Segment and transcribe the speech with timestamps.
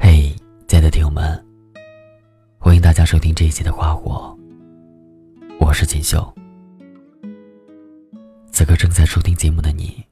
[0.00, 0.34] 嘿，
[0.66, 1.46] 亲爱的听友们，
[2.58, 4.36] 欢迎大家收听这一期的《花火》，
[5.64, 6.20] 我是锦绣。
[8.50, 10.04] 此刻正在收听节目的你，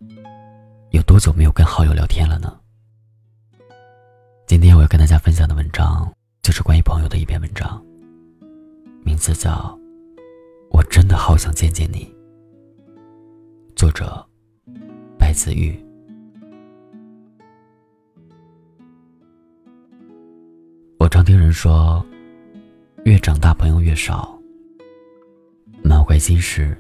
[0.91, 2.57] 有多久没有跟好友聊天了呢？
[4.47, 6.09] 今天我要跟大家分享的文章，
[6.41, 7.85] 就是关于朋友的一篇文章，
[9.05, 9.51] 名字叫
[10.71, 12.05] 《我真的好想见见你》，
[13.75, 14.25] 作者
[15.19, 15.77] 白子玉。
[20.99, 22.05] 我常听人说，
[23.05, 24.37] 越长大朋友越少，
[25.81, 26.77] 满怀心事，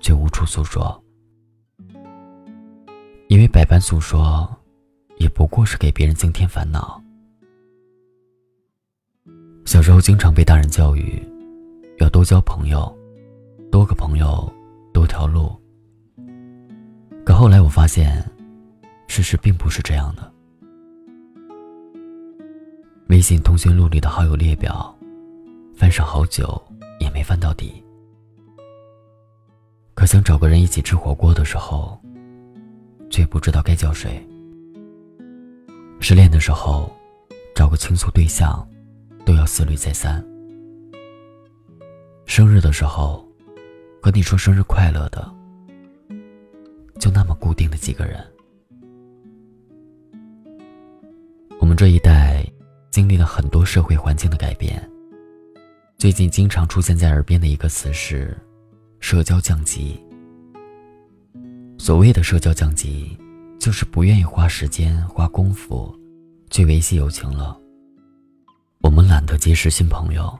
[0.00, 0.98] 却无处诉说。
[3.28, 4.48] 因为百般诉说，
[5.18, 6.98] 也不过是给别人增添烦恼。
[9.66, 11.22] 小时候经常被大人教育，
[11.98, 12.90] 要多交朋友，
[13.70, 14.50] 多个朋友，
[14.94, 15.54] 多条路。
[17.22, 18.24] 可后来我发现，
[19.08, 20.32] 事实并不是这样的。
[23.08, 24.92] 微信通讯录里的好友列表，
[25.76, 26.60] 翻上好久
[26.98, 27.82] 也没翻到底。
[29.94, 31.98] 可想找个人一起吃火锅的时候，
[33.08, 34.20] 却不知道该叫谁。
[36.00, 36.92] 失恋的时候，
[37.54, 38.68] 找个倾诉对象，
[39.24, 40.22] 都要思虑再三。
[42.26, 43.24] 生日的时候，
[44.02, 45.32] 和你说生日快乐的，
[46.98, 48.20] 就那么固定的几个人。
[51.60, 52.44] 我们这一代。
[52.96, 54.82] 经历了很多社会环境的改变，
[55.98, 58.34] 最近经常出现在耳边的一个词是
[59.00, 60.02] “社交降级”。
[61.76, 63.14] 所谓的社交降级，
[63.58, 65.94] 就是不愿意花时间、花功夫
[66.48, 67.60] 去维系友情了。
[68.80, 70.34] 我们懒得结识新朋友，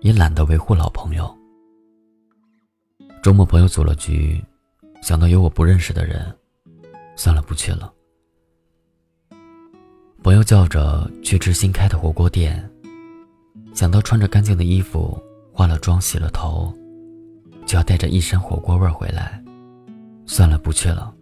[0.00, 1.32] 也懒得维护老朋友。
[3.22, 4.44] 周末朋友组了局，
[5.00, 6.36] 想到有我不认识的人，
[7.14, 7.94] 算了，不去了。
[10.22, 12.70] 朋友叫着去吃新开的火锅店，
[13.74, 15.20] 想到穿着干净的衣服、
[15.52, 16.72] 化了妆、洗了头，
[17.66, 19.42] 就要带着一身火锅味回来，
[20.24, 21.12] 算了，不去了。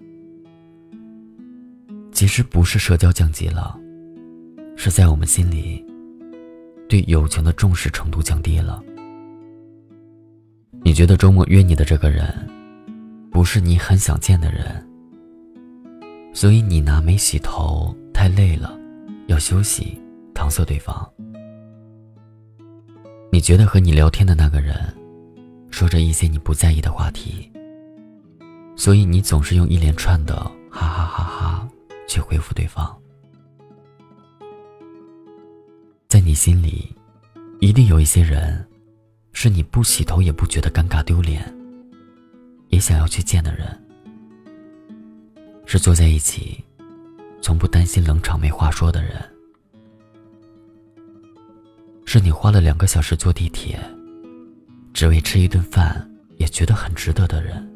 [2.12, 3.75] 其实不是社交降级了，
[4.77, 5.82] 是在我们心里，
[6.87, 8.82] 对友情的重视程度降低了。
[10.82, 12.27] 你觉得周末约你的这个人，
[13.31, 14.87] 不是你很想见的人，
[16.34, 18.78] 所以你拿没洗头，太累了。
[19.31, 19.97] 要休息，
[20.35, 21.09] 搪塞对方。
[23.31, 24.75] 你觉得和你聊天的那个人，
[25.71, 27.49] 说着一些你不在意的话题，
[28.75, 30.35] 所以你总是用一连串的
[30.69, 31.69] 哈哈哈哈
[32.09, 32.99] 去回复对方。
[36.09, 36.93] 在你心里，
[37.61, 38.67] 一定有一些人，
[39.33, 41.41] 是你不洗头也不觉得尴尬丢脸，
[42.71, 43.81] 也想要去见的人，
[45.67, 46.65] 是坐在一起。
[47.43, 49.12] 从不担心冷场没话说的人，
[52.05, 53.81] 是你花了两个小时坐地铁，
[54.93, 57.67] 只为吃一顿饭也觉得很值得的人。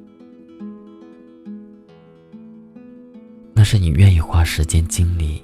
[3.54, 5.42] 那是你愿意花时间精力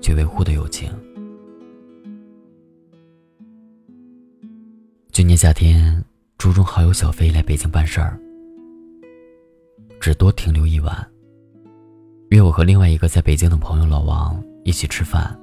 [0.00, 0.90] 去维护的友情。
[5.12, 6.02] 去年夏天，
[6.38, 8.18] 初中好友小飞来北京办事儿，
[10.00, 11.11] 只多停留一晚。
[12.42, 15.38] 我和另外一个在北京的朋友老王一起吃饭。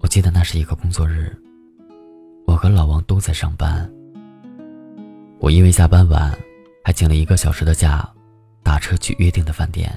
[0.00, 1.34] 我记得那是一个工作日，
[2.46, 3.90] 我和老王都在上班。
[5.38, 6.36] 我因为下班晚，
[6.84, 8.08] 还请了一个小时的假，
[8.62, 9.90] 打车去约定的饭店。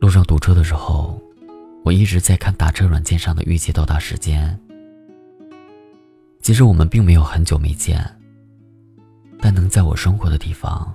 [0.00, 1.20] 路上堵车的时候，
[1.84, 4.60] 我一直在看打车软件上的预计到达时间。
[6.42, 8.04] 其实我们并没有很久没见，
[9.40, 10.92] 但能在我生活的地方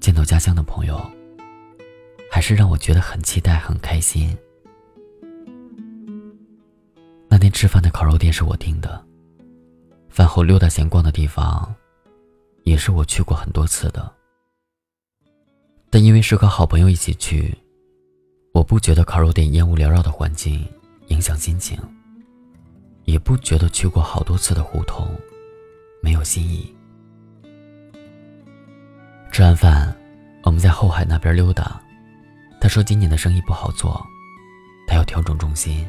[0.00, 1.00] 见到家乡的朋友。
[2.30, 4.36] 还是让我觉得很期待、很开心。
[7.28, 9.04] 那天吃饭的烤肉店是我订的，
[10.08, 11.74] 饭后溜达闲逛的地方，
[12.64, 14.12] 也是我去过很多次的。
[15.90, 17.56] 但因为是和好朋友一起去，
[18.52, 20.66] 我不觉得烤肉店烟雾缭绕的环境
[21.08, 21.78] 影响心情，
[23.04, 25.08] 也不觉得去过好多次的胡同
[26.02, 26.74] 没有新意。
[29.30, 29.94] 吃完饭，
[30.42, 31.80] 我们在后海那边溜达。
[32.66, 34.04] 他说：“今年的生意不好做，
[34.88, 35.88] 他要调整重心。”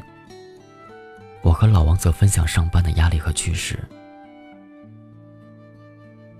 [1.42, 3.76] 我和老王则分享上班的压力和趣事。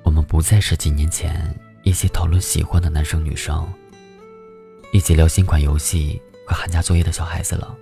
[0.05, 1.53] 我们不再是几年前
[1.83, 3.69] 一起讨论喜欢的男生女生，
[4.93, 7.77] 一起聊新款游戏和寒假作业的小孩子了。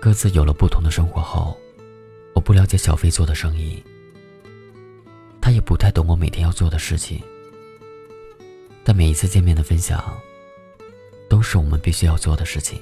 [0.00, 1.56] 各自有了不同的生活后，
[2.34, 3.80] 我不了解小飞做的生意，
[5.40, 7.22] 他也不太懂我每天要做的事情。
[8.82, 10.02] 但每一次见面的分享。
[11.28, 12.80] 都是我们必须要做的事情。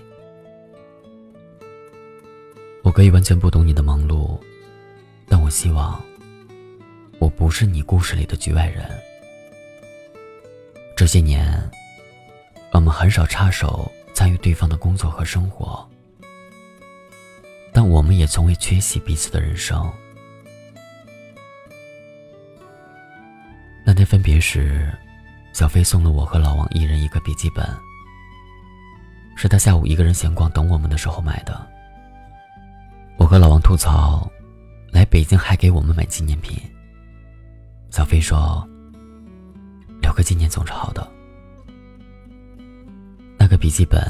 [2.83, 4.39] 我可以完全不懂你的忙碌，
[5.29, 6.01] 但我希望
[7.19, 8.89] 我不是你故事里的局外人。
[10.97, 11.71] 这些年，
[12.73, 15.87] 我们很少插手参与对方的工作和生活，
[17.73, 19.93] 但我们也从未缺席彼此的人生。
[23.85, 24.91] 那天分别时，
[25.53, 27.65] 小飞送了我和老王一人一个笔记本，
[29.37, 31.65] 是他下午一个人闲逛等我们的时候买的。
[33.19, 34.29] 我和老王吐槽，
[34.91, 36.59] 来北京还给我们买纪念品。
[37.91, 38.67] 小飞说
[40.03, 41.07] ：“留个纪念总是好的。”
[43.39, 44.03] 那个笔记本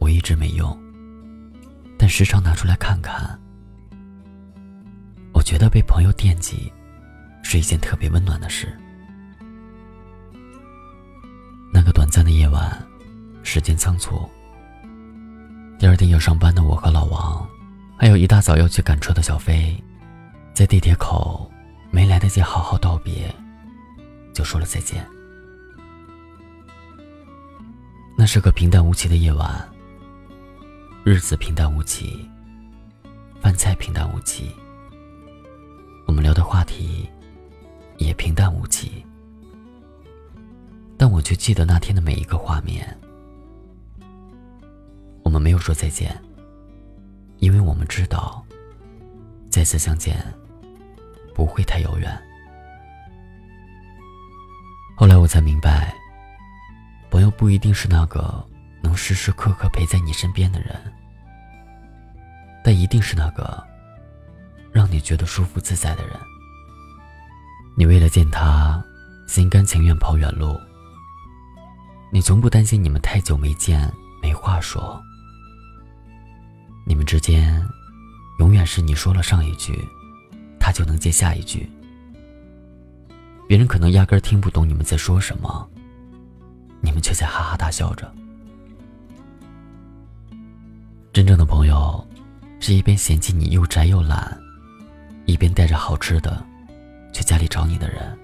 [0.00, 0.76] 我一直没用，
[1.98, 3.38] 但时常拿出来看看。
[5.32, 6.72] 我觉得被朋友惦记
[7.42, 8.68] 是一件特别温暖的事。
[11.72, 12.86] 那个短暂的夜晚，
[13.50, 14.28] 时间仓促。
[15.78, 17.48] 第二天要上班的我和老王。
[17.96, 19.74] 还有一大早要去赶车的小飞，
[20.52, 21.50] 在地铁口
[21.90, 23.34] 没来得及好好道别，
[24.34, 25.04] 就说了再见。
[28.18, 29.66] 那是个平淡无奇的夜晚，
[31.02, 32.28] 日子平淡无奇，
[33.40, 34.54] 饭菜平淡无奇，
[36.06, 37.08] 我们聊的话题
[37.96, 39.04] 也平淡无奇，
[40.98, 42.96] 但我却记得那天的每一个画面。
[45.28, 46.18] 我们没有说再见。
[47.36, 48.42] 因为我们知道，
[49.50, 50.16] 再次相见
[51.34, 52.18] 不会太遥远。
[54.96, 55.94] 后来我才明白，
[57.10, 58.42] 朋友不一定是那个
[58.82, 60.74] 能时时刻刻陪在你身边的人，
[62.64, 63.62] 但一定是那个
[64.72, 66.16] 让你觉得舒服自在的人。
[67.76, 68.82] 你为了见他，
[69.26, 70.58] 心甘情愿跑远路。
[72.10, 73.92] 你从不担心你们太久没见，
[74.22, 74.98] 没话说。
[76.88, 77.62] 你们之间，
[78.38, 79.78] 永远是你说了上一句，
[80.58, 81.68] 他就能接下一句。
[83.46, 85.68] 别人可能压根听不懂你们在说什么，
[86.80, 88.10] 你们却在哈哈大笑着。
[91.12, 92.02] 真正的朋友，
[92.58, 94.40] 是一边嫌弃你又宅又懒，
[95.26, 96.42] 一边带着好吃的
[97.12, 98.16] 去家里找你的人；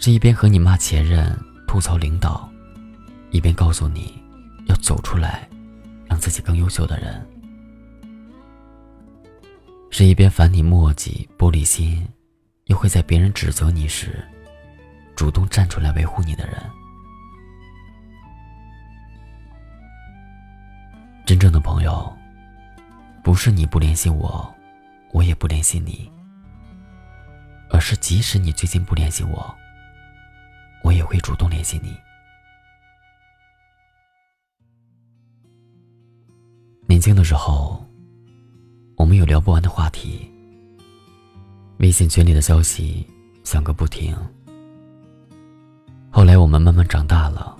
[0.00, 1.36] 是一边和你骂前任、
[1.66, 2.48] 吐槽领导，
[3.32, 4.14] 一边告诉你
[4.66, 5.48] 要走出来。
[6.12, 7.26] 让自己更优秀的人，
[9.88, 12.06] 是一边烦你磨叽、玻璃心，
[12.66, 14.22] 又会在别人指责你时，
[15.16, 16.62] 主动站出来维护你的人。
[21.24, 22.14] 真正的朋友，
[23.24, 24.54] 不是你不联系我，
[25.12, 26.12] 我也不联系你，
[27.70, 29.56] 而是即使你最近不联系我，
[30.84, 31.96] 我也会主动联系你。
[36.92, 37.82] 年轻的时候，
[38.96, 40.30] 我们有聊不完的话题。
[41.78, 43.06] 微信群里的消息
[43.44, 44.14] 响个不停。
[46.10, 47.56] 后来我们慢慢长大了，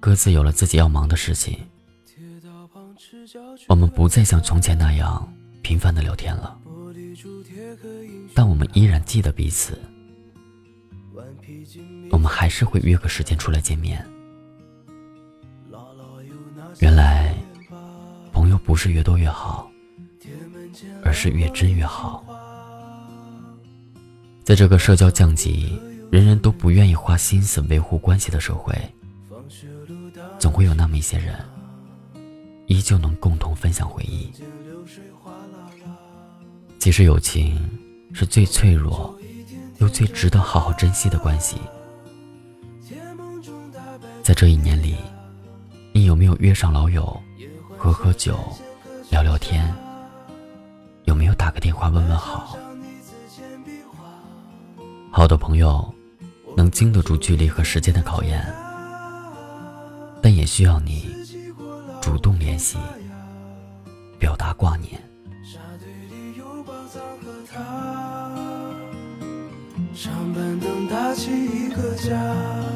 [0.00, 1.58] 各自有了自己要忙的事情。
[3.68, 5.26] 我们不再像从前那样
[5.62, 6.60] 频繁的聊天了，
[8.34, 9.80] 但我们依然记得彼此。
[12.10, 14.06] 我们还是会约个时间出来见面。
[16.80, 17.15] 原来。
[18.66, 19.70] 不是越多越好，
[21.04, 22.24] 而是越真越好。
[24.42, 25.78] 在这个社交降级、
[26.10, 28.76] 人人都不愿意花心思维护关系的社会，
[30.36, 31.38] 总会有那么一些人，
[32.66, 34.32] 依旧能共同分享回忆。
[36.80, 37.70] 其实，友情
[38.12, 39.16] 是最脆弱
[39.78, 41.56] 又最值得好好珍惜的关系。
[44.24, 44.96] 在这一年里，
[45.92, 47.22] 你有没有约上老友？
[47.86, 48.36] 喝喝酒，
[49.12, 49.72] 聊聊天，
[51.04, 52.58] 有没有打个电话问问好？
[55.12, 55.94] 好的朋友，
[56.56, 58.44] 能经得住距离和时间的考验，
[60.20, 61.14] 但也需要你
[62.02, 62.76] 主动联系，
[64.18, 65.00] 表达挂念。
[69.94, 72.75] 上板凳搭起一个家。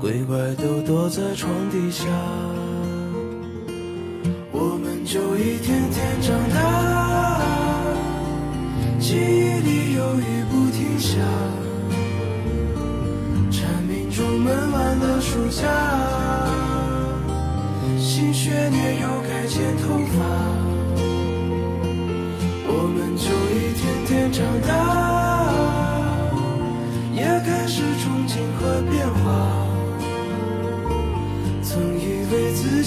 [0.00, 2.04] 鬼怪都躲在床底下，
[4.52, 6.37] 我们就一天天长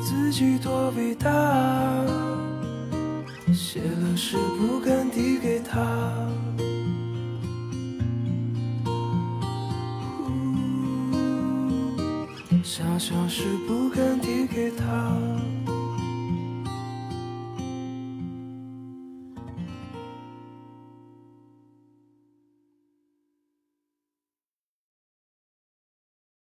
[0.00, 1.30] 自己多伟大，
[3.52, 5.80] 写了诗不敢递给他，
[12.98, 15.16] 像是不敢递给她